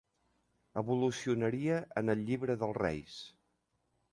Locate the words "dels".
2.65-2.77